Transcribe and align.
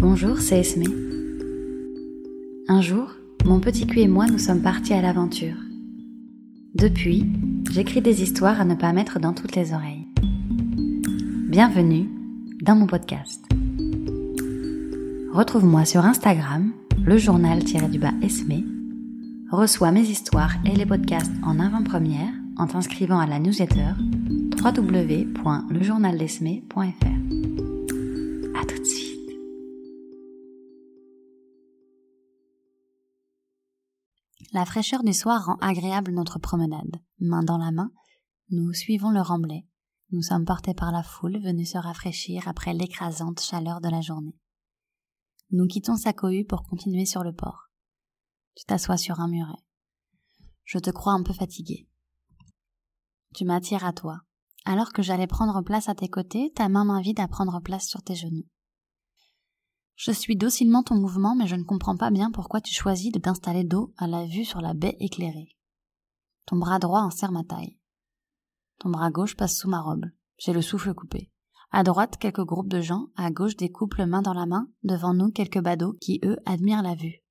Bonjour, 0.00 0.38
c'est 0.38 0.60
Esme. 0.60 0.84
Un 2.68 2.80
jour, 2.80 3.10
mon 3.44 3.58
petit 3.58 3.84
cul 3.84 3.98
et 3.98 4.06
moi 4.06 4.26
nous 4.26 4.38
sommes 4.38 4.62
partis 4.62 4.94
à 4.94 5.02
l'aventure. 5.02 5.56
Depuis, 6.72 7.26
j'écris 7.68 8.00
des 8.00 8.22
histoires 8.22 8.60
à 8.60 8.64
ne 8.64 8.76
pas 8.76 8.92
mettre 8.92 9.18
dans 9.18 9.32
toutes 9.32 9.56
les 9.56 9.72
oreilles. 9.72 10.06
Bienvenue 11.48 12.08
dans 12.62 12.76
mon 12.76 12.86
podcast. 12.86 13.44
Retrouve-moi 15.32 15.84
sur 15.84 16.04
Instagram, 16.04 16.70
le 17.04 17.18
journal-du-bas 17.18 18.12
Esme. 18.22 18.62
Reçois 19.50 19.90
mes 19.90 20.02
histoires 20.02 20.54
et 20.64 20.76
les 20.76 20.86
podcasts 20.86 21.34
en 21.42 21.58
avant-première 21.58 22.34
en 22.56 22.68
t'inscrivant 22.68 23.18
à 23.18 23.26
la 23.26 23.40
newsletter 23.40 23.94
www.lejournaldesme.fr. 24.62 27.47
La 34.58 34.66
fraîcheur 34.66 35.04
du 35.04 35.12
soir 35.12 35.44
rend 35.44 35.56
agréable 35.60 36.10
notre 36.10 36.40
promenade. 36.40 36.96
Main 37.20 37.44
dans 37.44 37.58
la 37.58 37.70
main, 37.70 37.92
nous 38.50 38.72
suivons 38.72 39.10
le 39.10 39.20
remblai. 39.20 39.64
Nous 40.10 40.20
sommes 40.20 40.44
portés 40.44 40.74
par 40.74 40.90
la 40.90 41.04
foule 41.04 41.38
venue 41.40 41.64
se 41.64 41.78
rafraîchir 41.78 42.48
après 42.48 42.74
l'écrasante 42.74 43.38
chaleur 43.38 43.80
de 43.80 43.88
la 43.88 44.00
journée. 44.00 44.36
Nous 45.52 45.68
quittons 45.68 45.94
sa 45.94 46.12
cohue 46.12 46.44
pour 46.44 46.64
continuer 46.64 47.06
sur 47.06 47.22
le 47.22 47.32
port. 47.32 47.68
Tu 48.56 48.64
t'assois 48.64 48.96
sur 48.96 49.20
un 49.20 49.28
muret. 49.28 49.62
Je 50.64 50.80
te 50.80 50.90
crois 50.90 51.12
un 51.12 51.22
peu 51.22 51.34
fatigué. 51.34 51.88
Tu 53.36 53.44
m'attires 53.44 53.84
à 53.84 53.92
toi. 53.92 54.22
Alors 54.64 54.92
que 54.92 55.02
j'allais 55.02 55.28
prendre 55.28 55.62
place 55.62 55.88
à 55.88 55.94
tes 55.94 56.08
côtés, 56.08 56.50
ta 56.56 56.68
main 56.68 56.84
m'invite 56.84 57.20
à 57.20 57.28
prendre 57.28 57.60
place 57.60 57.86
sur 57.86 58.02
tes 58.02 58.16
genoux. 58.16 58.48
Je 59.98 60.12
suis 60.12 60.36
docilement 60.36 60.84
ton 60.84 60.94
mouvement, 60.94 61.34
mais 61.34 61.48
je 61.48 61.56
ne 61.56 61.64
comprends 61.64 61.96
pas 61.96 62.12
bien 62.12 62.30
pourquoi 62.30 62.60
tu 62.60 62.72
choisis 62.72 63.10
de 63.10 63.18
t'installer 63.18 63.64
dos 63.64 63.92
à 63.96 64.06
la 64.06 64.26
vue 64.26 64.44
sur 64.44 64.60
la 64.60 64.72
baie 64.72 64.96
éclairée. 65.00 65.56
Ton 66.46 66.54
bras 66.54 66.78
droit 66.78 67.00
enserre 67.00 67.32
ma 67.32 67.42
taille. 67.42 67.80
Ton 68.78 68.90
bras 68.90 69.10
gauche 69.10 69.34
passe 69.34 69.58
sous 69.58 69.68
ma 69.68 69.80
robe. 69.80 70.06
J'ai 70.38 70.52
le 70.52 70.62
souffle 70.62 70.94
coupé. 70.94 71.32
À 71.72 71.82
droite, 71.82 72.16
quelques 72.16 72.44
groupes 72.44 72.68
de 72.68 72.80
gens, 72.80 73.08
à 73.16 73.32
gauche 73.32 73.56
des 73.56 73.72
couples 73.72 74.06
main 74.06 74.22
dans 74.22 74.34
la 74.34 74.46
main, 74.46 74.70
devant 74.84 75.14
nous 75.14 75.32
quelques 75.32 75.60
badauds 75.60 75.96
qui, 76.00 76.20
eux, 76.24 76.38
admirent 76.46 76.82
la 76.82 76.94
vue. 76.94 77.24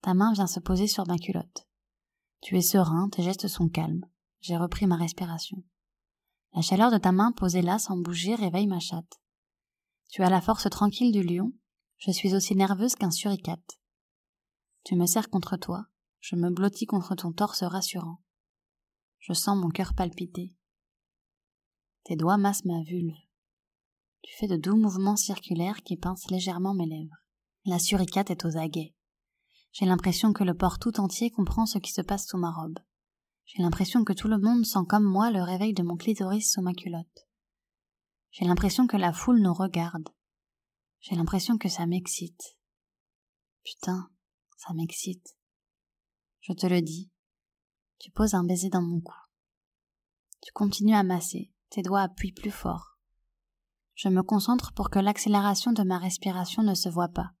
Ta 0.00 0.14
main 0.14 0.32
vient 0.32 0.46
se 0.46 0.60
poser 0.60 0.86
sur 0.86 1.06
ma 1.06 1.18
culotte. 1.18 1.68
Tu 2.40 2.56
es 2.56 2.62
serein, 2.62 3.10
tes 3.10 3.22
gestes 3.22 3.46
sont 3.46 3.68
calmes. 3.68 4.06
J'ai 4.40 4.56
repris 4.56 4.86
ma 4.86 4.96
respiration. 4.96 5.62
La 6.54 6.62
chaleur 6.62 6.90
de 6.90 6.96
ta 6.96 7.12
main 7.12 7.32
posée 7.32 7.60
là 7.60 7.78
sans 7.78 7.98
bouger 7.98 8.36
réveille 8.36 8.68
ma 8.68 8.80
chatte. 8.80 9.20
Tu 10.08 10.22
as 10.22 10.30
la 10.30 10.40
force 10.40 10.68
tranquille 10.70 11.12
du 11.12 11.22
lion, 11.22 11.52
je 11.98 12.12
suis 12.12 12.34
aussi 12.34 12.54
nerveuse 12.54 12.94
qu'un 12.94 13.10
suricate. 13.10 13.78
Tu 14.84 14.94
me 14.94 15.06
serres 15.06 15.30
contre 15.30 15.56
toi, 15.56 15.86
je 16.20 16.36
me 16.36 16.50
blottis 16.50 16.86
contre 16.86 17.14
ton 17.14 17.32
torse 17.32 17.62
rassurant. 17.62 18.20
Je 19.18 19.32
sens 19.32 19.58
mon 19.58 19.68
cœur 19.68 19.94
palpiter. 19.94 20.54
Tes 22.04 22.16
doigts 22.16 22.38
massent 22.38 22.64
ma 22.64 22.82
vulve. 22.84 23.16
Tu 24.22 24.34
fais 24.36 24.46
de 24.46 24.56
doux 24.56 24.76
mouvements 24.76 25.16
circulaires 25.16 25.82
qui 25.82 25.96
pincent 25.96 26.30
légèrement 26.30 26.74
mes 26.74 26.86
lèvres. 26.86 27.16
La 27.64 27.78
suricate 27.78 28.30
est 28.30 28.44
aux 28.44 28.56
aguets. 28.56 28.94
J'ai 29.72 29.84
l'impression 29.84 30.32
que 30.32 30.44
le 30.44 30.56
port 30.56 30.78
tout 30.78 31.00
entier 31.00 31.30
comprend 31.30 31.66
ce 31.66 31.78
qui 31.78 31.92
se 31.92 32.00
passe 32.00 32.26
sous 32.26 32.38
ma 32.38 32.50
robe. 32.50 32.78
J'ai 33.44 33.62
l'impression 33.62 34.04
que 34.04 34.12
tout 34.12 34.28
le 34.28 34.38
monde 34.38 34.64
sent 34.64 34.86
comme 34.88 35.04
moi 35.04 35.30
le 35.30 35.42
réveil 35.42 35.74
de 35.74 35.82
mon 35.82 35.96
clitoris 35.96 36.52
sous 36.52 36.62
ma 36.62 36.74
culotte. 36.74 37.28
J'ai 38.30 38.44
l'impression 38.44 38.86
que 38.86 38.96
la 38.96 39.12
foule 39.12 39.40
nous 39.40 39.54
regarde. 39.54 40.08
J'ai 41.00 41.14
l'impression 41.14 41.58
que 41.58 41.68
ça 41.68 41.86
m'excite. 41.86 42.56
Putain, 43.64 44.10
ça 44.56 44.74
m'excite. 44.74 45.36
Je 46.40 46.52
te 46.52 46.66
le 46.66 46.82
dis. 46.82 47.10
Tu 47.98 48.10
poses 48.10 48.34
un 48.34 48.44
baiser 48.44 48.68
dans 48.68 48.82
mon 48.82 49.00
cou. 49.00 49.14
Tu 50.40 50.52
continues 50.52 50.94
à 50.94 51.02
masser, 51.02 51.52
tes 51.70 51.82
doigts 51.82 52.02
appuient 52.02 52.32
plus 52.32 52.50
fort. 52.50 52.98
Je 53.94 54.08
me 54.08 54.22
concentre 54.22 54.72
pour 54.72 54.90
que 54.90 54.98
l'accélération 54.98 55.72
de 55.72 55.82
ma 55.82 55.98
respiration 55.98 56.62
ne 56.62 56.74
se 56.74 56.88
voit 56.88 57.08
pas. 57.08 57.32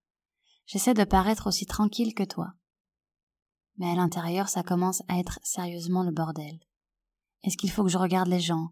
J'essaie 0.66 0.94
de 0.94 1.04
paraître 1.04 1.46
aussi 1.46 1.66
tranquille 1.66 2.14
que 2.14 2.24
toi. 2.24 2.52
Mais 3.76 3.90
à 3.90 3.94
l'intérieur, 3.94 4.48
ça 4.48 4.62
commence 4.62 5.02
à 5.08 5.18
être 5.18 5.38
sérieusement 5.42 6.02
le 6.02 6.10
bordel. 6.10 6.58
Est-ce 7.44 7.56
qu'il 7.56 7.70
faut 7.70 7.84
que 7.84 7.90
je 7.90 7.98
regarde 7.98 8.28
les 8.28 8.40
gens? 8.40 8.68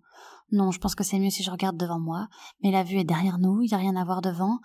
Non, 0.52 0.70
je 0.70 0.78
pense 0.78 0.94
que 0.94 1.04
c'est 1.04 1.18
mieux 1.18 1.30
si 1.30 1.42
je 1.42 1.50
regarde 1.50 1.76
devant 1.76 2.00
moi. 2.00 2.28
Mais 2.62 2.70
la 2.70 2.84
vue 2.84 2.98
est 2.98 3.04
derrière 3.04 3.38
nous, 3.38 3.62
il 3.62 3.68
n'y 3.68 3.74
a 3.74 3.78
rien 3.78 3.96
à 3.96 4.04
voir 4.04 4.22
devant. 4.22 4.58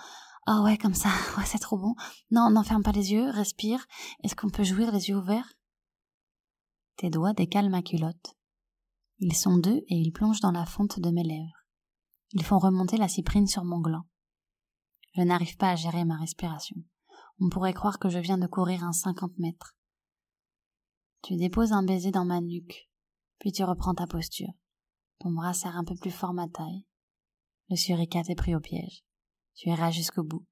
Ah 0.48 0.58
oh 0.60 0.64
ouais, 0.64 0.78
comme 0.78 0.94
ça, 0.94 1.10
ouais, 1.38 1.46
c'est 1.46 1.60
trop 1.60 1.78
bon. 1.78 1.96
Non, 2.32 2.50
non, 2.50 2.64
ferme 2.64 2.84
pas 2.84 2.92
les 2.92 3.12
yeux, 3.12 3.30
respire. 3.30 3.86
Est-ce 4.24 4.36
qu'on 4.36 4.50
peut 4.50 4.64
jouir 4.64 4.92
les 4.92 5.10
yeux 5.10 5.18
ouverts? 5.18 5.54
Tes 6.98 7.10
doigts 7.10 7.34
décalent 7.34 7.70
ma 7.70 7.82
culotte. 7.82 8.36
Ils 9.20 9.36
sont 9.36 9.58
deux 9.58 9.84
et 9.88 9.96
ils 9.96 10.12
plongent 10.12 10.40
dans 10.40 10.52
la 10.52 10.66
fonte 10.66 11.00
de 11.00 11.12
mes 11.12 11.24
lèvres. 11.24 11.66
Ils 12.34 12.44
font 12.44 12.58
remonter 12.58 12.98
la 12.98 13.08
cyprine 13.08 13.48
sur 13.48 13.64
mon 13.64 13.80
gland. 13.80 14.06
Je 15.14 15.22
n'arrive 15.22 15.58
pas 15.58 15.72
à 15.72 15.76
gérer 15.76 16.06
ma 16.06 16.18
respiration. 16.18 16.78
On 17.40 17.50
pourrait 17.50 17.74
croire 17.74 18.00
que 18.00 18.10
je 18.10 18.20
viens 18.20 18.38
de 18.38 18.48
courir 18.48 18.84
un 18.84 18.94
cinquante 18.94 19.38
mètres. 19.38 19.76
Tu 21.24 21.36
déposes 21.36 21.74
un 21.74 21.84
baiser 21.84 22.12
dans 22.12 22.26
ma 22.26 22.40
nuque, 22.40 22.90
puis 23.42 23.52
tu 23.52 23.64
reprends 23.64 23.96
ta 23.96 24.06
posture. 24.06 24.54
Ton 25.20 25.32
bras 25.32 25.54
serre 25.54 25.76
un 25.76 25.84
peu 25.84 25.96
plus 25.96 26.12
fort 26.12 26.32
ma 26.32 26.48
taille. 26.48 26.86
Le 27.70 27.76
suricate 27.76 28.30
est 28.30 28.36
pris 28.36 28.56
au 28.56 28.60
piège. 28.60 29.04
Tu 29.56 29.70
iras 29.70 29.90
jusqu'au 29.90 30.24
bout. 30.24 30.46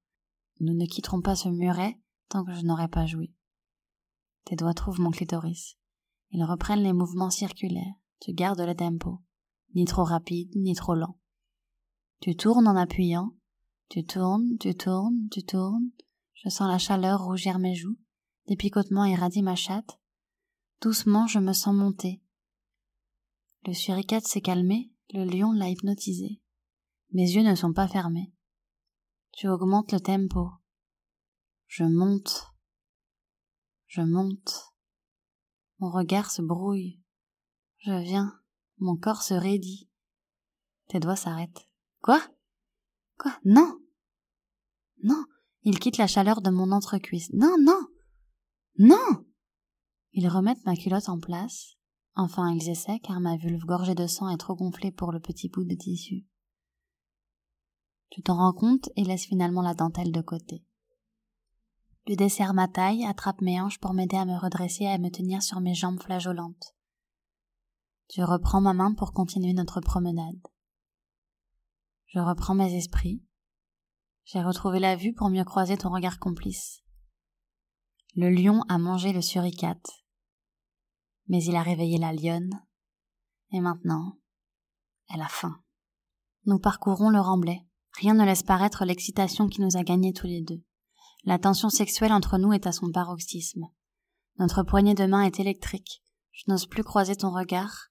Nous 0.58 0.74
ne 0.74 0.86
quitterons 0.86 1.22
pas 1.22 1.36
ce 1.36 1.48
muret 1.48 2.00
tant 2.28 2.44
que 2.44 2.52
je 2.52 2.62
n'aurai 2.62 2.88
pas 2.88 3.06
joui. 3.06 3.32
Tes 4.44 4.56
doigts 4.56 4.74
trouvent 4.74 5.00
mon 5.00 5.12
clitoris. 5.12 5.76
Ils 6.32 6.42
reprennent 6.42 6.82
les 6.82 6.92
mouvements 6.92 7.30
circulaires. 7.30 7.94
Tu 8.20 8.32
gardes 8.32 8.60
le 8.60 8.74
tempo. 8.74 9.20
Ni 9.76 9.84
trop 9.84 10.04
rapide, 10.04 10.50
ni 10.56 10.74
trop 10.74 10.96
lent. 10.96 11.16
Tu 12.20 12.34
tournes 12.34 12.66
en 12.66 12.76
appuyant. 12.76 13.36
Tu 13.88 14.04
tournes, 14.04 14.58
tu 14.58 14.74
tournes, 14.74 15.28
tu 15.30 15.44
tournes. 15.44 15.90
Je 16.34 16.48
sens 16.48 16.68
la 16.68 16.78
chaleur 16.78 17.22
rougir 17.22 17.60
mes 17.60 17.76
joues. 17.76 17.98
Des 18.48 18.56
picotements 18.56 19.04
irradient 19.04 19.44
ma 19.44 19.54
chatte. 19.54 20.00
Doucement, 20.80 21.28
je 21.28 21.38
me 21.38 21.52
sens 21.52 21.74
monter. 21.74 22.19
Le 23.66 23.74
suricate 23.74 24.26
s'est 24.26 24.40
calmé, 24.40 24.90
le 25.12 25.24
lion 25.24 25.52
l'a 25.52 25.68
hypnotisé. 25.68 26.40
Mes 27.12 27.30
yeux 27.30 27.42
ne 27.42 27.54
sont 27.54 27.72
pas 27.72 27.88
fermés. 27.88 28.32
Tu 29.32 29.48
augmentes 29.48 29.92
le 29.92 30.00
tempo. 30.00 30.50
Je 31.66 31.84
monte. 31.84 32.46
Je 33.86 34.00
monte. 34.00 34.72
Mon 35.78 35.90
regard 35.90 36.30
se 36.30 36.42
brouille. 36.42 37.00
Je 37.78 37.92
viens. 38.02 38.40
Mon 38.78 38.96
corps 38.96 39.22
se 39.22 39.34
raidit. 39.34 39.90
Tes 40.88 41.00
doigts 41.00 41.16
s'arrêtent. 41.16 41.66
Quoi? 42.00 42.20
Quoi? 43.18 43.38
Non 43.44 43.78
Non 45.02 45.24
Ils 45.62 45.78
quittent 45.78 45.98
la 45.98 46.06
chaleur 46.06 46.40
de 46.40 46.50
mon 46.50 46.72
entrecuisse. 46.72 47.30
Non, 47.32 47.56
non 47.60 47.80
Non 48.78 49.26
Ils 50.12 50.28
remettent 50.28 50.64
ma 50.64 50.76
culotte 50.76 51.08
en 51.08 51.20
place, 51.20 51.76
Enfin, 52.14 52.52
ils 52.52 52.68
essaient, 52.68 53.00
car 53.00 53.20
ma 53.20 53.36
vulve 53.36 53.64
gorgée 53.64 53.94
de 53.94 54.06
sang 54.06 54.28
est 54.28 54.36
trop 54.36 54.54
gonflée 54.54 54.90
pour 54.90 55.12
le 55.12 55.20
petit 55.20 55.48
bout 55.48 55.64
de 55.64 55.74
tissu. 55.74 56.26
Tu 58.10 58.22
t'en 58.22 58.36
rends 58.36 58.52
compte 58.52 58.90
et 58.96 59.04
laisses 59.04 59.26
finalement 59.26 59.62
la 59.62 59.74
dentelle 59.74 60.12
de 60.12 60.20
côté. 60.20 60.64
Tu 62.06 62.16
desserres 62.16 62.54
ma 62.54 62.66
taille, 62.66 63.04
attrape 63.04 63.40
mes 63.40 63.60
hanches 63.60 63.78
pour 63.78 63.94
m'aider 63.94 64.16
à 64.16 64.24
me 64.24 64.36
redresser 64.36 64.84
et 64.84 64.88
à 64.88 64.98
me 64.98 65.10
tenir 65.10 65.42
sur 65.42 65.60
mes 65.60 65.74
jambes 65.74 66.00
flageolantes. 66.02 66.74
Tu 68.08 68.24
reprends 68.24 68.60
ma 68.60 68.72
main 68.72 68.92
pour 68.94 69.12
continuer 69.12 69.52
notre 69.52 69.80
promenade. 69.80 70.40
Je 72.06 72.18
reprends 72.18 72.56
mes 72.56 72.74
esprits. 72.74 73.22
J'ai 74.24 74.42
retrouvé 74.42 74.80
la 74.80 74.96
vue 74.96 75.12
pour 75.12 75.28
mieux 75.28 75.44
croiser 75.44 75.76
ton 75.76 75.90
regard 75.90 76.18
complice. 76.18 76.82
Le 78.16 78.28
lion 78.28 78.62
a 78.68 78.78
mangé 78.78 79.12
le 79.12 79.22
suricate, 79.22 79.99
mais 81.30 81.44
il 81.44 81.54
a 81.54 81.62
réveillé 81.62 81.96
la 81.96 82.12
lionne, 82.12 82.60
et 83.52 83.60
maintenant, 83.60 84.18
elle 85.14 85.22
a 85.22 85.28
faim. 85.28 85.62
Nous 86.44 86.58
parcourons 86.58 87.08
le 87.08 87.20
remblai. 87.20 87.60
Rien 87.98 88.14
ne 88.14 88.24
laisse 88.24 88.42
paraître 88.42 88.84
l'excitation 88.84 89.48
qui 89.48 89.60
nous 89.60 89.76
a 89.76 89.84
gagnés 89.84 90.12
tous 90.12 90.26
les 90.26 90.42
deux. 90.42 90.60
La 91.24 91.38
tension 91.38 91.68
sexuelle 91.68 92.12
entre 92.12 92.36
nous 92.36 92.52
est 92.52 92.66
à 92.66 92.72
son 92.72 92.90
paroxysme. 92.90 93.68
Notre 94.38 94.64
poignée 94.64 94.94
de 94.94 95.06
main 95.06 95.22
est 95.22 95.38
électrique. 95.38 96.02
Je 96.32 96.44
n'ose 96.48 96.66
plus 96.66 96.82
croiser 96.82 97.14
ton 97.14 97.30
regard, 97.30 97.90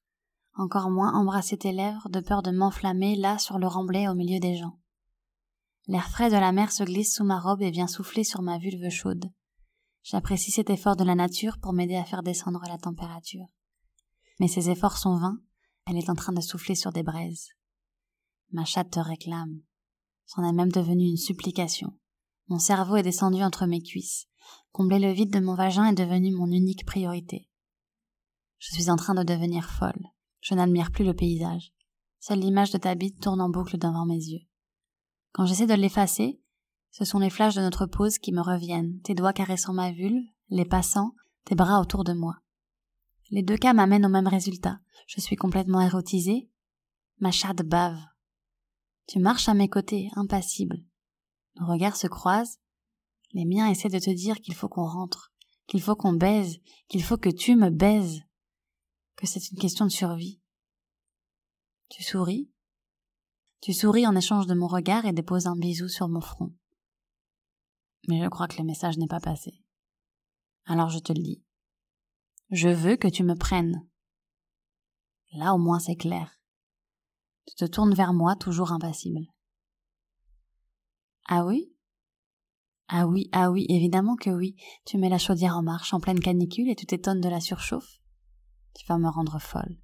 encore 0.55 0.89
moins 0.89 1.13
embrasser 1.13 1.57
tes 1.57 1.71
lèvres 1.71 2.09
de 2.09 2.19
peur 2.19 2.41
de 2.41 2.51
m'enflammer 2.51 3.15
là 3.15 3.37
sur 3.37 3.57
le 3.57 3.67
remblai 3.67 4.09
au 4.09 4.15
milieu 4.15 4.39
des 4.39 4.57
gens. 4.57 4.77
L'air 5.87 6.09
frais 6.09 6.29
de 6.29 6.35
la 6.35 6.51
mer 6.51 6.73
se 6.73 6.83
glisse 6.83 7.15
sous 7.15 7.23
ma 7.23 7.39
robe 7.39 7.61
et 7.61 7.71
vient 7.71 7.87
souffler 7.87 8.25
sur 8.25 8.41
ma 8.41 8.57
vulve 8.57 8.89
chaude. 8.89 9.31
J'apprécie 10.03 10.51
cet 10.51 10.69
effort 10.69 10.95
de 10.95 11.03
la 11.03 11.15
nature 11.15 11.57
pour 11.59 11.73
m'aider 11.73 11.95
à 11.95 12.05
faire 12.05 12.23
descendre 12.23 12.61
la 12.67 12.77
température. 12.77 13.47
Mais 14.39 14.47
ces 14.47 14.69
efforts 14.69 14.97
sont 14.97 15.17
vains, 15.17 15.39
elle 15.85 15.97
est 15.97 16.09
en 16.09 16.15
train 16.15 16.33
de 16.33 16.41
souffler 16.41 16.75
sur 16.75 16.91
des 16.91 17.03
braises. 17.03 17.49
Ma 18.51 18.65
chatte 18.65 18.91
te 18.91 18.99
réclame. 18.99 19.61
C'en 20.25 20.43
est 20.43 20.53
même 20.53 20.71
devenu 20.71 21.05
une 21.05 21.17
supplication. 21.17 21.97
Mon 22.47 22.59
cerveau 22.59 22.95
est 22.95 23.03
descendu 23.03 23.43
entre 23.43 23.65
mes 23.65 23.81
cuisses. 23.81 24.27
Combler 24.71 24.99
le 24.99 25.11
vide 25.11 25.33
de 25.33 25.39
mon 25.39 25.55
vagin 25.55 25.85
est 25.85 25.95
devenu 25.95 26.31
mon 26.31 26.51
unique 26.51 26.85
priorité. 26.85 27.49
Je 28.59 28.73
suis 28.73 28.89
en 28.89 28.95
train 28.95 29.15
de 29.15 29.23
devenir 29.23 29.69
folle. 29.69 30.07
Je 30.41 30.53
n'admire 30.53 30.91
plus 30.91 31.05
le 31.05 31.13
paysage. 31.13 31.73
Seule 32.19 32.39
l'image 32.39 32.71
de 32.71 32.77
ta 32.77 32.95
bite 32.95 33.21
tourne 33.21 33.41
en 33.41 33.49
boucle 33.49 33.77
devant 33.77 34.05
mes 34.05 34.15
yeux. 34.15 34.45
Quand 35.31 35.45
j'essaie 35.45 35.67
de 35.67 35.73
l'effacer, 35.73 36.41
ce 36.91 37.05
sont 37.05 37.19
les 37.19 37.29
flashs 37.29 37.55
de 37.55 37.61
notre 37.61 37.85
pause 37.85 38.17
qui 38.17 38.31
me 38.31 38.41
reviennent, 38.41 38.99
tes 39.01 39.13
doigts 39.13 39.33
caressant 39.33 39.73
ma 39.73 39.91
vulve, 39.91 40.25
les 40.49 40.65
passants, 40.65 41.13
tes 41.45 41.55
bras 41.55 41.79
autour 41.79 42.03
de 42.03 42.13
moi. 42.13 42.35
Les 43.31 43.43
deux 43.43 43.57
cas 43.57 43.73
m'amènent 43.73 44.05
au 44.05 44.09
même 44.09 44.27
résultat. 44.27 44.79
Je 45.07 45.21
suis 45.21 45.35
complètement 45.35 45.81
érotisée. 45.81 46.49
Ma 47.19 47.31
chatte 47.31 47.61
bave. 47.61 47.99
Tu 49.07 49.19
marches 49.19 49.49
à 49.49 49.53
mes 49.53 49.69
côtés, 49.69 50.09
impassible. 50.15 50.83
Nos 51.55 51.67
regards 51.67 51.95
se 51.95 52.07
croisent. 52.07 52.59
Les 53.33 53.45
miens 53.45 53.69
essaient 53.69 53.89
de 53.89 53.99
te 53.99 54.09
dire 54.09 54.39
qu'il 54.39 54.55
faut 54.55 54.69
qu'on 54.69 54.87
rentre, 54.87 55.31
qu'il 55.67 55.81
faut 55.81 55.95
qu'on 55.95 56.13
baise, 56.13 56.57
qu'il 56.87 57.03
faut 57.03 57.17
que 57.17 57.29
tu 57.29 57.55
me 57.55 57.69
baises, 57.69 58.21
que 59.15 59.27
c'est 59.27 59.51
une 59.51 59.59
question 59.59 59.85
de 59.85 59.91
survie. 59.91 60.39
Tu 61.89 62.03
souris. 62.03 62.49
Tu 63.61 63.73
souris 63.73 64.07
en 64.07 64.15
échange 64.15 64.47
de 64.47 64.55
mon 64.55 64.67
regard 64.67 65.05
et 65.05 65.13
déposes 65.13 65.47
un 65.47 65.55
bisou 65.55 65.87
sur 65.87 66.07
mon 66.07 66.21
front. 66.21 66.51
Mais 68.07 68.23
je 68.23 68.29
crois 68.29 68.47
que 68.47 68.57
le 68.57 68.63
message 68.63 68.97
n'est 68.97 69.07
pas 69.07 69.19
passé. 69.19 69.61
Alors 70.65 70.89
je 70.89 70.99
te 70.99 71.13
le 71.13 71.21
dis. 71.21 71.43
Je 72.51 72.69
veux 72.69 72.95
que 72.95 73.07
tu 73.07 73.23
me 73.23 73.35
prennes. 73.35 73.85
Là 75.33 75.53
au 75.53 75.57
moins 75.57 75.79
c'est 75.79 75.95
clair. 75.95 76.39
Tu 77.45 77.55
te 77.55 77.65
tournes 77.65 77.93
vers 77.93 78.13
moi, 78.13 78.35
toujours 78.35 78.71
impassible. 78.71 79.25
Ah 81.27 81.45
oui? 81.45 81.73
Ah 82.87 83.05
oui, 83.05 83.29
ah 83.31 83.51
oui, 83.51 83.65
évidemment 83.69 84.15
que 84.15 84.31
oui. 84.31 84.55
Tu 84.85 84.97
mets 84.97 85.09
la 85.09 85.19
chaudière 85.19 85.57
en 85.57 85.61
marche 85.61 85.93
en 85.93 85.99
pleine 85.99 86.19
canicule 86.19 86.69
et 86.69 86.75
tu 86.75 86.87
t'étonnes 86.87 87.21
de 87.21 87.29
la 87.29 87.39
surchauffe. 87.39 87.99
Tu 88.73 88.85
vas 88.87 88.97
me 88.97 89.09
rendre 89.09 89.39
folle. 89.39 89.77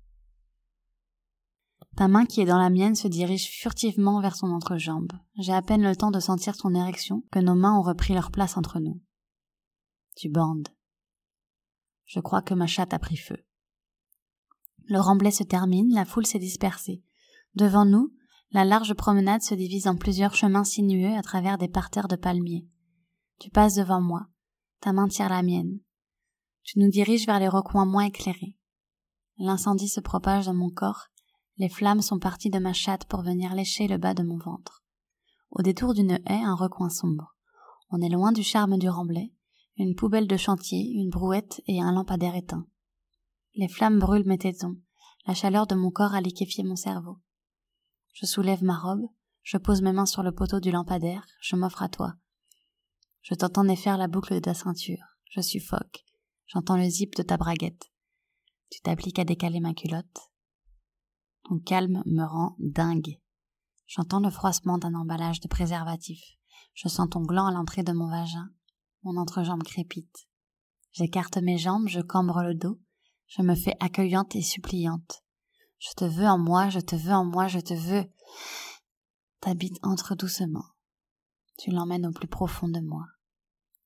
Ta 1.96 2.10
main 2.10 2.26
qui 2.26 2.42
est 2.42 2.46
dans 2.46 2.60
la 2.60 2.70
mienne 2.70 2.96
se 2.96 3.08
dirige 3.08 3.50
furtivement 3.50 4.20
vers 4.20 4.36
son 4.36 4.48
entrejambe. 4.48 5.14
J'ai 5.38 5.54
à 5.54 5.62
peine 5.62 5.84
le 5.84 5.96
temps 5.96 6.12
de 6.12 6.20
sentir 6.20 6.58
ton 6.58 6.76
érection 6.76 7.24
que 7.32 7.40
nos 7.40 7.56
mains 7.56 7.78
ont 7.78 7.84
repris 7.84 8.14
leur 8.14 8.32
place 8.32 8.58
entre 8.58 8.80
nous. 8.80 9.02
Tu 10.18 10.30
bandes. 10.30 10.68
Je 12.06 12.20
crois 12.20 12.42
que 12.42 12.54
ma 12.54 12.68
chatte 12.68 12.94
a 12.94 13.00
pris 13.00 13.16
feu. 13.16 13.38
Le 14.88 15.00
remblai 15.00 15.32
se 15.32 15.44
termine, 15.44 15.94
la 15.94 16.06
foule 16.06 16.26
s'est 16.26 16.38
dispersée. 16.38 17.02
Devant 17.56 17.86
nous, 17.86 18.14
la 18.52 18.66
large 18.66 18.94
promenade 18.94 19.42
se 19.42 19.56
divise 19.56 19.88
en 19.88 19.96
plusieurs 19.96 20.36
chemins 20.36 20.66
sinueux 20.66 21.16
à 21.16 21.22
travers 21.22 21.58
des 21.58 21.70
parterres 21.70 22.10
de 22.10 22.18
palmiers. 22.18 22.68
Tu 23.40 23.50
passes 23.50 23.76
devant 23.76 24.02
moi, 24.02 24.28
ta 24.82 24.92
main 24.92 25.08
tire 25.08 25.30
la 25.30 25.44
mienne. 25.44 25.80
Tu 26.64 26.80
nous 26.80 26.90
diriges 26.90 27.26
vers 27.26 27.40
les 27.40 27.48
recoins 27.48 27.86
moins 27.86 28.06
éclairés. 28.06 28.58
L'incendie 29.38 29.90
se 29.90 30.00
propage 30.00 30.46
dans 30.46 30.54
mon 30.54 30.70
corps 30.70 31.08
les 31.58 31.70
flammes 31.70 32.02
sont 32.02 32.20
parties 32.20 32.50
de 32.50 32.60
ma 32.60 32.74
chatte 32.74 33.06
pour 33.06 33.22
venir 33.22 33.54
lécher 33.56 33.88
le 33.88 33.98
bas 33.98 34.14
de 34.14 34.24
mon 34.24 34.38
ventre. 34.38 34.84
Au 35.52 35.62
détour 35.62 35.94
d'une 35.94 36.20
haie, 36.26 36.44
un 36.44 36.56
recoin 36.56 36.90
sombre. 36.90 37.36
On 37.90 38.02
est 38.02 38.10
loin 38.10 38.32
du 38.34 38.44
charme 38.44 38.78
du 38.78 38.90
remblai, 38.90 39.32
une 39.78 39.96
poubelle 39.96 40.28
de 40.28 40.38
chantier, 40.38 40.92
une 40.96 41.10
brouette 41.10 41.62
et 41.68 41.82
un 41.82 41.94
lampadaire 41.94 42.36
éteint. 42.36 42.68
Les 43.56 43.70
flammes 43.70 44.00
brûlent 44.00 44.28
mes 44.28 44.38
tétons, 44.38 44.76
la 45.28 45.34
chaleur 45.34 45.66
de 45.66 45.76
mon 45.76 45.92
corps 45.92 46.14
a 46.14 46.22
liquéfié 46.22 46.64
mon 46.64 46.76
cerveau. 46.76 47.20
Je 48.14 48.26
soulève 48.26 48.64
ma 48.64 48.78
robe, 48.78 49.08
je 49.44 49.58
pose 49.58 49.82
mes 49.82 49.94
mains 49.94 50.06
sur 50.06 50.24
le 50.24 50.34
poteau 50.34 50.60
du 50.60 50.72
lampadaire, 50.72 51.26
je 51.42 51.56
m'offre 51.56 51.84
à 51.84 51.90
toi. 51.90 52.16
Je 53.22 53.34
t'entends 53.34 53.64
défaire 53.64 53.98
la 53.98 54.08
boucle 54.08 54.34
de 54.34 54.40
ta 54.40 54.54
ceinture, 54.54 55.04
je 55.30 55.42
suffoque, 55.42 56.04
j'entends 56.48 56.78
le 56.78 56.90
zip 56.90 57.16
de 57.16 57.24
ta 57.24 57.38
braguette. 57.38 57.92
Tu 58.70 58.82
t'appliques 58.82 59.20
à 59.20 59.24
décaler 59.24 59.60
ma 59.62 59.74
culotte, 59.74 60.32
ton 61.46 61.60
calme 61.60 62.02
me 62.06 62.24
rend 62.24 62.56
dingue. 62.60 63.20
J'entends 63.88 64.20
le 64.20 64.32
froissement 64.32 64.78
d'un 64.78 64.96
emballage 64.96 65.40
de 65.40 65.48
préservatif. 65.48 66.22
Je 66.74 66.90
sens 66.90 67.10
ton 67.10 67.22
gland 67.22 67.48
à 67.48 67.52
l'entrée 67.52 67.84
de 67.84 67.94
mon 67.94 68.10
vagin. 68.10 68.50
Mon 69.04 69.18
entrejambe 69.18 69.64
crépite. 69.64 70.28
J'écarte 70.92 71.38
mes 71.38 71.58
jambes, 71.58 71.88
je 71.88 72.02
cambre 72.02 72.42
le 72.42 72.56
dos. 72.56 72.80
Je 73.28 73.42
me 73.42 73.56
fais 73.56 73.76
accueillante 73.80 74.36
et 74.36 74.42
suppliante. 74.42 75.24
Je 75.78 75.92
te 75.96 76.06
veux 76.06 76.26
en 76.26 76.40
moi, 76.40 76.70
je 76.70 76.80
te 76.80 76.96
veux 76.96 77.14
en 77.14 77.26
moi, 77.26 77.48
je 77.48 77.60
te 77.60 77.74
veux. 77.74 78.06
Ta 79.42 79.54
bite 79.54 79.80
entre 79.84 80.16
doucement. 80.16 80.66
Tu 81.58 81.70
l'emmènes 81.70 82.08
au 82.08 82.12
plus 82.12 82.28
profond 82.28 82.68
de 82.68 82.80
moi. 82.80 83.06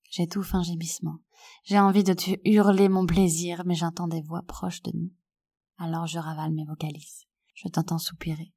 J'étouffe 0.09 0.55
un 0.55 0.63
gémissement. 0.63 1.17
J'ai 1.65 1.79
envie 1.79 2.03
de 2.03 2.13
te 2.13 2.31
hurler 2.45 2.89
mon 2.89 3.05
plaisir, 3.05 3.63
mais 3.65 3.75
j'entends 3.75 4.07
des 4.07 4.21
voix 4.21 4.43
proches 4.43 4.81
de 4.83 4.91
nous. 4.95 5.11
Alors 5.77 6.07
je 6.07 6.19
ravale 6.19 6.53
mes 6.53 6.65
vocalises. 6.65 7.28
Je 7.61 7.67
t'entends 7.67 7.97
soupirer. 7.97 8.53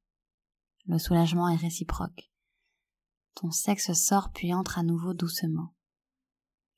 Le 0.85 0.97
soulagement 0.97 1.49
est 1.49 1.57
réciproque. 1.57 2.31
Ton 3.35 3.51
sexe 3.51 3.91
sort 3.91 4.31
puis 4.31 4.53
entre 4.53 4.79
à 4.79 4.83
nouveau 4.83 5.13
doucement. 5.13 5.75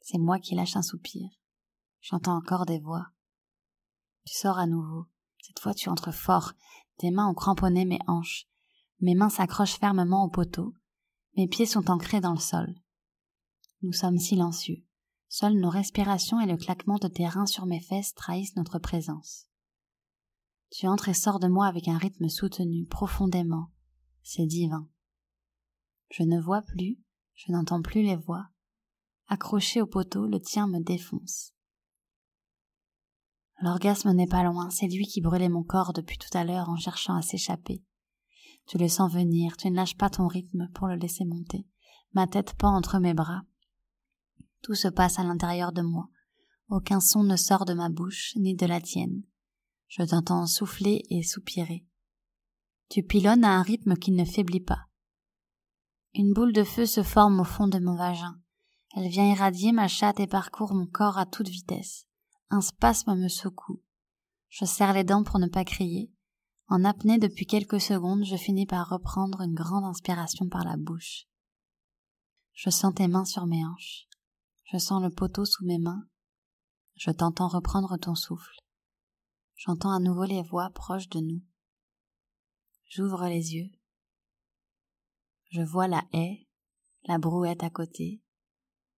C'est 0.02 0.18
moi 0.18 0.40
qui 0.40 0.56
lâche 0.56 0.76
un 0.76 0.82
soupir. 0.82 1.30
J'entends 2.02 2.36
encore 2.36 2.66
des 2.66 2.80
voix. 2.80 3.10
Tu 4.26 4.34
sors 4.34 4.58
à 4.58 4.66
nouveau. 4.66 5.06
Cette 5.40 5.60
fois 5.60 5.76
tu 5.76 5.88
entres 5.88 6.12
fort. 6.12 6.54
Tes 6.98 7.12
mains 7.12 7.28
ont 7.28 7.36
cramponné 7.36 7.86
mes 7.86 8.00
hanches. 8.08 8.48
Mes 9.02 9.14
mains 9.14 9.30
s'accrochent 9.30 9.78
fermement 9.78 10.24
au 10.24 10.30
poteau. 10.30 10.74
Mes 11.38 11.48
pieds 11.48 11.68
sont 11.68 11.92
ancrés 11.92 12.22
dans 12.22 12.34
le 12.34 12.40
sol. 12.40 12.74
Nous 13.84 13.94
sommes 13.94 14.18
silencieux. 14.18 14.84
Seules 15.28 15.60
nos 15.60 15.70
respirations 15.70 16.40
et 16.40 16.48
le 16.48 16.58
claquement 16.58 16.98
de 16.98 17.08
tes 17.08 17.28
reins 17.28 17.46
sur 17.46 17.68
mes 17.68 17.82
fesses 17.82 18.16
trahissent 18.16 18.56
notre 18.56 18.80
présence. 18.80 19.48
Tu 20.78 20.88
entres 20.88 21.08
et 21.08 21.14
sors 21.14 21.40
de 21.40 21.48
moi 21.48 21.68
avec 21.68 21.88
un 21.88 21.98
rythme 21.98 22.28
soutenu, 22.28 22.86
profondément. 22.86 23.72
C'est 24.24 24.46
divin. 24.46 24.90
Je 26.12 26.24
ne 26.24 26.38
vois 26.38 26.64
plus, 26.64 27.00
je 27.34 27.54
n'entends 27.54 27.82
plus 27.82 28.02
les 28.02 28.18
voix. 28.18 28.50
Accroché 29.28 29.82
au 29.82 29.88
poteau, 29.88 30.28
le 30.28 30.42
tien 30.42 30.68
me 30.68 30.84
défonce. 30.84 31.54
L'orgasme 33.62 34.12
n'est 34.12 34.28
pas 34.28 34.44
loin, 34.44 34.70
c'est 34.70 34.88
lui 34.88 35.08
qui 35.08 35.22
brûlait 35.22 35.48
mon 35.48 35.64
corps 35.64 35.94
depuis 35.94 36.18
tout 36.18 36.38
à 36.38 36.44
l'heure 36.44 36.68
en 36.68 36.76
cherchant 36.76 37.16
à 37.16 37.22
s'échapper. 37.22 37.82
Tu 38.68 38.78
le 38.78 38.90
sens 38.90 39.10
venir, 39.14 39.56
tu 39.56 39.72
ne 39.72 39.78
lâches 39.78 39.96
pas 39.96 40.10
ton 40.10 40.28
rythme 40.28 40.68
pour 40.74 40.88
le 40.88 40.96
laisser 40.96 41.24
monter. 41.24 41.66
Ma 42.12 42.28
tête 42.28 42.54
pend 42.56 42.76
entre 42.76 43.00
mes 43.00 43.14
bras. 43.14 43.44
Tout 44.62 44.76
se 44.76 44.90
passe 44.90 45.20
à 45.20 45.24
l'intérieur 45.24 45.72
de 45.72 45.84
moi. 45.84 46.10
Aucun 46.68 47.00
son 47.00 47.24
ne 47.24 47.38
sort 47.38 47.64
de 47.64 47.74
ma 47.74 47.88
bouche, 47.88 48.34
ni 48.36 48.56
de 48.56 48.66
la 48.66 48.82
tienne. 48.82 49.24
Je 49.88 50.04
t'entends 50.04 50.46
souffler 50.46 51.04
et 51.10 51.24
soupirer. 51.24 51.86
Tu 52.90 53.04
pilonnes 53.04 53.44
à 53.44 53.58
un 53.58 53.62
rythme 53.62 53.96
qui 53.96 54.12
ne 54.12 54.26
faiblit 54.26 54.60
pas. 54.60 54.86
Une 56.14 56.34
boule 56.34 56.54
de 56.54 56.64
feu 56.64 56.86
se 56.86 57.04
forme 57.04 57.40
au 57.40 57.44
fond 57.44 57.68
de 57.68 57.80
mon 57.80 57.96
vagin. 57.96 58.40
Elle 58.96 59.10
vient 59.10 59.30
irradier 59.30 59.72
ma 59.72 59.88
chatte 59.88 60.20
et 60.20 60.28
parcourt 60.28 60.74
mon 60.74 60.86
corps 60.86 61.18
à 61.18 61.26
toute 61.26 61.50
vitesse. 61.50 62.08
Un 62.50 62.62
spasme 62.62 63.16
me 63.16 63.28
secoue. 63.28 63.82
Je 64.50 64.66
serre 64.66 64.94
les 64.94 65.04
dents 65.04 65.24
pour 65.24 65.40
ne 65.40 65.48
pas 65.48 65.66
crier. 65.66 66.14
En 66.68 66.86
apnée 66.86 67.18
depuis 67.18 67.46
quelques 67.46 67.82
secondes, 67.82 68.24
je 68.24 68.38
finis 68.38 68.66
par 68.66 68.90
reprendre 68.90 69.42
une 69.42 69.54
grande 69.54 69.84
inspiration 69.84 70.48
par 70.48 70.64
la 70.64 70.78
bouche. 70.78 71.26
Je 72.54 72.70
sens 72.70 72.94
tes 72.96 73.08
mains 73.08 73.26
sur 73.26 73.46
mes 73.46 73.66
hanches. 73.66 74.08
Je 74.72 74.78
sens 74.78 75.04
le 75.04 75.10
poteau 75.10 75.46
sous 75.46 75.66
mes 75.66 75.78
mains. 75.78 76.08
Je 76.96 77.12
t'entends 77.12 77.50
reprendre 77.50 77.98
ton 77.98 78.16
souffle. 78.16 78.65
J'entends 79.56 79.92
à 79.92 80.00
nouveau 80.00 80.26
les 80.26 80.44
voix 80.44 80.70
proches 80.70 81.10
de 81.10 81.20
nous. 81.20 81.42
J'ouvre 82.88 83.28
les 83.28 83.56
yeux. 83.56 83.72
Je 85.52 85.62
vois 85.62 85.88
la 85.88 86.04
haie, 86.14 86.48
la 87.06 87.18
brouette 87.18 87.64
à 87.64 87.70
côté, 87.70 88.22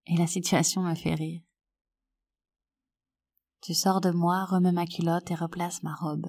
et 0.07 0.17
la 0.17 0.27
situation 0.27 0.81
me 0.81 0.95
fait 0.95 1.13
rire. 1.13 1.41
Tu 3.61 3.73
sors 3.73 4.01
de 4.01 4.11
moi, 4.11 4.45
remets 4.45 4.71
ma 4.71 4.85
culotte 4.85 5.29
et 5.29 5.35
replace 5.35 5.83
ma 5.83 5.93
robe. 5.93 6.27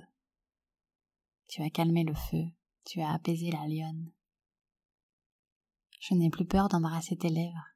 Tu 1.48 1.62
as 1.62 1.70
calmé 1.70 2.04
le 2.04 2.14
feu, 2.14 2.44
tu 2.84 3.00
as 3.00 3.12
apaisé 3.12 3.50
la 3.50 3.66
lionne. 3.66 4.12
Je 6.00 6.14
n'ai 6.14 6.30
plus 6.30 6.46
peur 6.46 6.68
d'embrasser 6.68 7.16
tes 7.16 7.28
lèvres. 7.28 7.68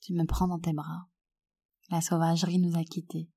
Tu 0.00 0.12
me 0.12 0.24
prends 0.24 0.48
dans 0.48 0.60
tes 0.60 0.72
bras. 0.72 1.08
La 1.88 2.00
sauvagerie 2.00 2.58
nous 2.58 2.78
a 2.78 2.84
quittés. 2.84 3.30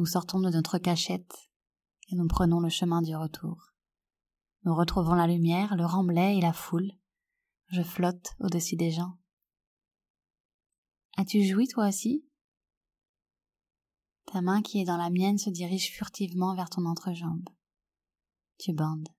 Nous 0.00 0.06
sortons 0.06 0.40
de 0.40 0.48
notre 0.48 0.78
cachette 0.78 1.50
et 2.08 2.14
nous 2.14 2.26
prenons 2.26 2.58
le 2.58 2.70
chemin 2.70 3.02
du 3.02 3.14
retour. 3.14 3.74
Nous 4.64 4.74
retrouvons 4.74 5.12
la 5.12 5.26
lumière, 5.26 5.76
le 5.76 5.84
remblai 5.84 6.38
et 6.38 6.40
la 6.40 6.54
foule. 6.54 6.90
Je 7.66 7.82
flotte 7.82 8.34
au-dessus 8.38 8.76
des 8.76 8.92
gens. 8.92 9.18
As-tu 11.18 11.44
joui 11.44 11.68
toi 11.68 11.88
aussi? 11.88 12.26
Ta 14.24 14.40
main 14.40 14.62
qui 14.62 14.80
est 14.80 14.86
dans 14.86 14.96
la 14.96 15.10
mienne 15.10 15.36
se 15.36 15.50
dirige 15.50 15.90
furtivement 15.90 16.54
vers 16.54 16.70
ton 16.70 16.86
entrejambe. 16.86 17.50
Tu 18.56 18.72
bandes. 18.72 19.10